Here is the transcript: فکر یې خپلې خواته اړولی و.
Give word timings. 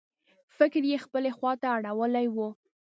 فکر 0.57 0.81
یې 0.91 0.97
خپلې 1.05 1.29
خواته 1.37 1.67
اړولی 1.77 2.27
و. 2.35 2.37